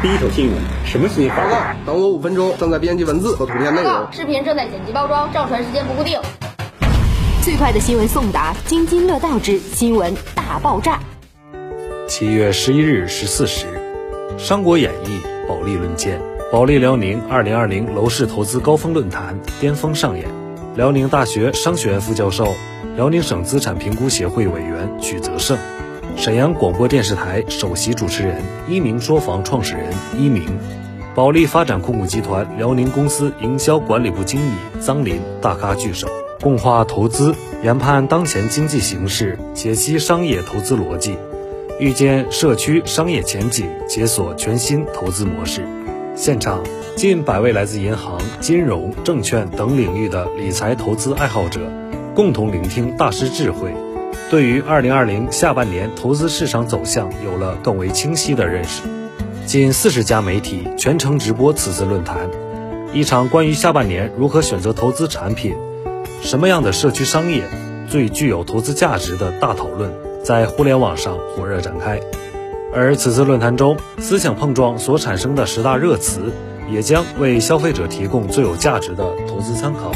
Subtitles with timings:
[0.00, 0.56] 第一手新闻，
[0.86, 1.36] 什么新闻？
[1.36, 4.06] 报告，等我五分钟，正在编辑文字和图片内容。
[4.12, 6.20] 视频正在剪辑包装，上传时间不固定。
[7.42, 11.00] 最快的新闻送达，津津乐道之新闻大爆炸。
[12.06, 13.66] 七月十一日十四时，
[14.38, 15.18] 《三国演义》
[15.48, 16.20] 保利论剑，
[16.52, 20.28] 保利辽宁二零二零楼市投资高峰论坛巅峰上演。
[20.76, 22.54] 辽宁大学商学院副教授、
[22.94, 25.58] 辽宁省资产评估协会委员许泽胜。
[26.16, 30.44] 沈阳广播电视台首席主持人一鸣说房创始人一鸣，
[31.14, 36.08] 保利发展控股集团辽宁公司营销管理部经理张林大咖聚首，
[36.40, 41.16] 共话投资，研判当前经济形势，解析商业投资逻辑，
[41.78, 45.66] 预见社区商业前景，解锁全新投资模式。
[46.16, 46.64] 现场
[46.96, 51.60] 近百位来自银行、金融、证券等领域的理财投资爱好者，
[52.12, 53.72] 共同聆听大师智慧。
[54.30, 58.82] 对于二零二零下半年投资市场走向有了更为清晰的认识。
[59.46, 62.28] 近四十家媒体全程直播此次论坛，
[62.92, 65.56] 一场关于下半年如何选择投资产品、
[66.20, 67.44] 什么样的社区商业
[67.88, 69.90] 最具有投资价值的大讨论，
[70.22, 71.98] 在互联网上火热展开。
[72.74, 76.30] 而此次论坛中思想碰撞所产生的十大热词，
[76.70, 79.90] 也将为消费者提供最有价值的投资参考。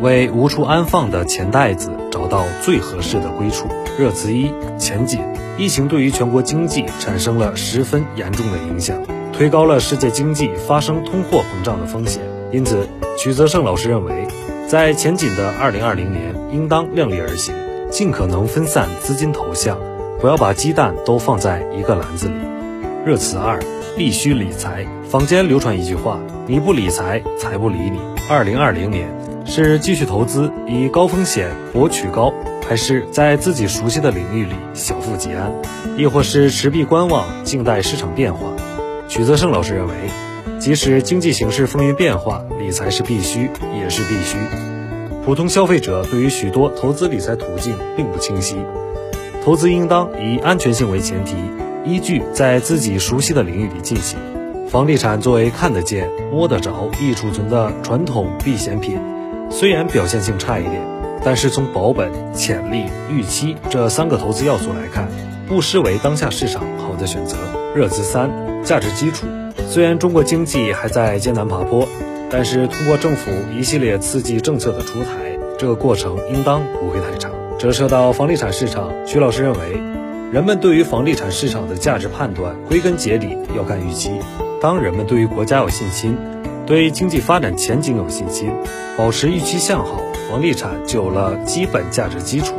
[0.00, 3.66] 为无处安放的钱袋子找到最合适的归处。
[3.98, 5.20] 热词一：钱紧。
[5.58, 9.02] 疫情对于全国经济产生了十分严重的影响，
[9.32, 12.22] 推高了世界经济发生通货膨胀的风险。
[12.52, 12.86] 因此，
[13.16, 14.28] 曲泽胜老师认为，
[14.68, 17.54] 在前景的2020年，应当量力而行，
[17.90, 19.78] 尽可能分散资金投向，
[20.20, 22.34] 不要把鸡蛋都放在一个篮子里。
[23.06, 23.58] 热词二：
[23.96, 24.86] 必须理财。
[25.08, 27.98] 坊间流传一句话：“你不理财，财不理你。
[28.28, 29.35] ”2020 年。
[29.46, 32.34] 是继续投资以高风险博取高，
[32.68, 35.52] 还是在自己熟悉的领域里小富即安，
[35.96, 38.52] 亦或是持币观望，静待市场变化？
[39.08, 39.94] 曲泽胜老师认为，
[40.58, 43.48] 即使经济形势风云变化，理财是必须，
[43.80, 44.36] 也是必须。
[45.24, 48.56] 普通消费者对于许多投资理财途径并不清晰，
[49.44, 51.36] 投资应当以安全性为前提，
[51.84, 54.18] 依据在自己熟悉的领域里进行。
[54.68, 58.98] 房地产作为看得见、摸得着、易储存的传统避险品。
[59.58, 60.82] 虽然表现性差一点，
[61.24, 65.08] 但是从保本、潜力、预期这三个投资要素来看，
[65.48, 67.38] 不失为当下市场好的选择。
[67.74, 68.30] 热词三：
[68.62, 69.26] 价值基础。
[69.66, 71.88] 虽然中国经济还在艰难爬坡，
[72.28, 77.32] 但是通过政府一系列刺激政策的出台，这个过程应当不会太长。
[77.58, 79.80] 折射到房地产市场，徐老师认为，
[80.30, 84.10] 人们对于房地产市场的价值判断，归根结底要看预期。
[84.60, 86.14] 当人们对于国家有信心。
[86.66, 88.50] 对经济发展前景有信心，
[88.98, 92.56] 保持预期向好，房地产就有了基本价值基础，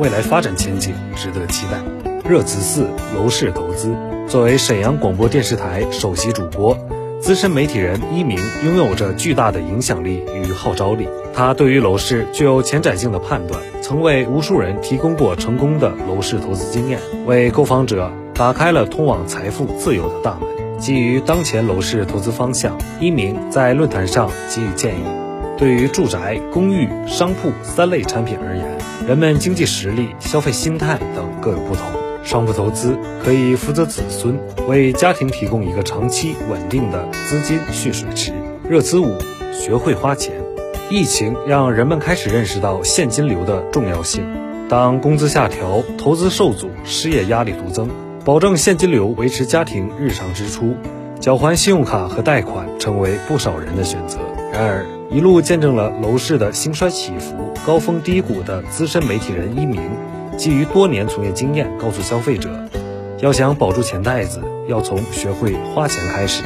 [0.00, 1.80] 未来发展前景值得期待。
[2.28, 3.94] 热词四：楼市投资。
[4.26, 6.76] 作为沈阳广播电视台首席主播，
[7.20, 11.08] 资深媒体人一鸣拥有着巨大的影响力与号召力。
[11.32, 20.63] 他对于楼市具有前瞻性的判断，曾为无数人提供过成功的楼市投资经验，为购房者打开了通往财富自由的大门。
[20.84, 25.04] 基于当前楼市投资方向，一鸣在论坛上给予建议：
[25.56, 28.66] 对于住宅、公寓、商铺三类产品而言，
[29.08, 31.86] 人们经济实力、消费心态等各有不同。
[32.22, 38.34] 商铺投资可以福泽子孙，为家庭提供一个长期稳定的资金蓄水池。
[38.68, 39.16] 热词五：
[39.54, 40.34] 学会花钱。
[40.90, 44.22] 疫情让人们开始认识到现金流的重要性。
[44.68, 47.88] 当工资下调、投资受阻、失业压力徒增。
[48.24, 50.74] 保证现金流，维持家庭日常支出，
[51.20, 54.18] 缴还信用卡和贷款，成为不少人的选择。
[54.50, 59.78] 然而，一路见证了楼市的兴衰起伏、高峰低谷的资深媒体人一鸣，
[60.38, 62.48] 基于多年从业经验，告诉消费者，
[63.20, 66.44] 要想保住钱袋子，要从学会花钱开始。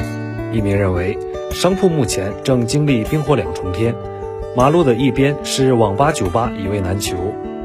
[0.51, 1.17] 一鸣认为，
[1.49, 3.95] 商铺目前正经历冰火两重天，
[4.53, 7.15] 马路的一边是网吧酒吧一位难求，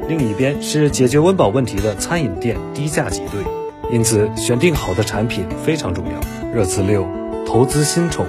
[0.09, 3.64] 另一边是解决温饱问题的餐饮店低价挤兑。
[3.91, 6.21] 因此，选定好的产品非常重要。
[6.53, 7.07] 热词六：
[7.47, 8.27] 投资新宠。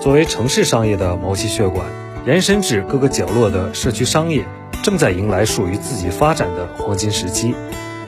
[0.00, 1.86] 作为城市商业的毛细血管，
[2.26, 4.44] 延伸至各个角落的社区商业，
[4.82, 7.54] 正在迎来属于自己发展的黄金时期，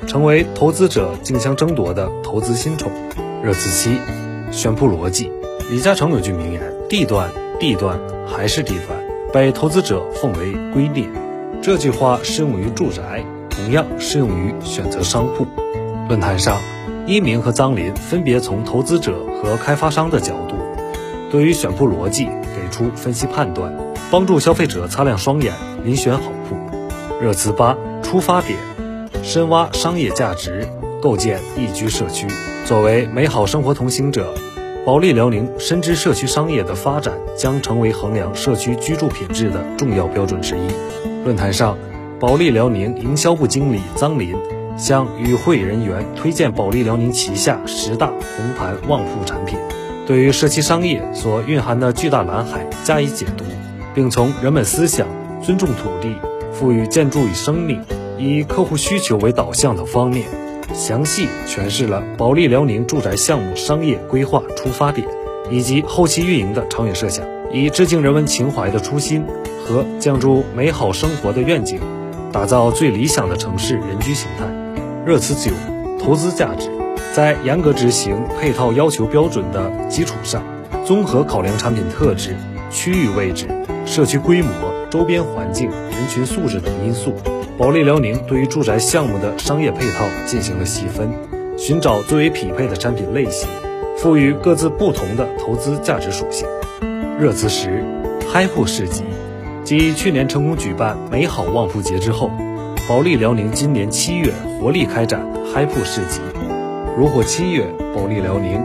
[0.06, 2.90] 成为投资者竞相争夺的投资新宠。
[3.42, 3.98] 热词七：
[4.50, 5.30] 选铺逻辑。
[5.70, 8.98] 李嘉诚有句名言：“地段，地段，还是地段，
[9.32, 11.08] 被投资者奉为圭臬。”
[11.62, 15.46] 这句话适用于住宅，同样适用于选择商铺。
[16.08, 16.58] 论坛上，
[17.04, 20.56] 一鸣和张林分别从投资者和开发商的角度，
[21.30, 23.74] 对于选铺逻辑给出分析判断，
[24.10, 25.52] 帮助消费者擦亮双眼，
[25.84, 26.56] 遴选好铺。
[27.20, 28.56] 热词八：出发点，
[29.24, 30.68] 深挖商业价值，
[31.02, 32.28] 构建宜居社区。
[32.66, 34.32] 作为美好生活同行者，
[34.86, 40.60] 保利辽宁深知社区商业的发展将成为衡量社区居住品质的重要标准之一。
[41.24, 41.76] 论坛上，
[42.20, 44.36] 保利辽宁营销部经理臧林
[44.76, 49.58] 向与会人员推荐保利辽宁旗下十大红盘旺铺产品，
[50.06, 53.44] 对于社区商业所蕴含的巨大蓝海加以解读，
[53.94, 55.06] 并从人们思想、
[55.42, 56.16] 尊重土地、
[56.52, 57.80] 赋予建筑与生命、
[58.18, 60.26] 以客户需求为导向等方面。
[60.72, 65.06] 详细诠释了保利辽宁住宅项目商业规划出发点
[65.50, 69.22] 以及后期运营的长远设想，以致敬人文情怀的初心
[69.66, 71.78] 和建筑美好生活的愿景，
[72.32, 74.61] 打造最理想的城市人居形态。
[75.04, 75.50] 热词九，
[75.98, 76.70] 投资价值，
[77.12, 80.44] 在严格执行配套要求标准的基础上，
[80.84, 82.36] 综合考量产品特质、
[82.70, 83.48] 区域位置、
[83.84, 84.48] 社区规模、
[84.90, 87.14] 周边环境、人群素质等因素。
[87.58, 91.10] 保利辽宁对于住宅项目的商业配套进行了细分，
[91.58, 93.48] 寻找最为匹配的产品类型，
[93.96, 96.46] 赋予各自不同的投资价值属性。
[97.18, 97.84] 热词十，
[98.32, 99.02] 嗨铺市集。
[99.64, 102.30] 继去年成功举办美好旺铺节之后，
[102.88, 105.24] 保利辽宁今年七月活力开展
[105.54, 106.20] 嗨铺市集。
[106.96, 107.64] 如火七月，
[107.94, 108.60] 保利辽宁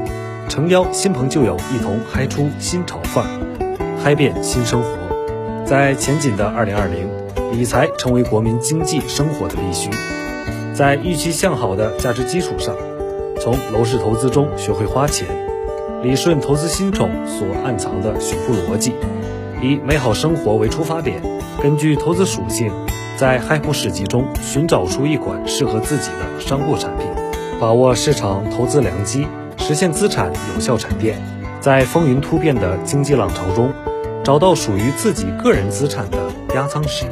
[0.49, 3.25] 诚邀新朋旧友一同嗨出新潮范，
[4.03, 4.89] 嗨遍新生活。
[5.65, 7.07] 在前景的二零二零。
[7.53, 9.89] 理财成为国民经济生活的必须，
[10.73, 12.75] 在预期向好的价值基础上，
[13.39, 15.25] 从楼市投资中学会花钱，
[16.03, 18.95] 理顺投资新宠所暗藏的选铺逻辑，
[19.61, 21.21] 以美好生活为出发点，
[21.61, 22.69] 根据投资属性，
[23.17, 27.07] 在嗨铺市集中寻找出一款适合自己的商铺产品，
[27.59, 29.27] 把握市场投资良机，
[29.57, 31.19] 实现资产有效沉淀，
[31.59, 33.73] 在风云突变的经济浪潮中，
[34.23, 36.19] 找到属于自己个人资产的
[36.53, 37.05] 压舱石。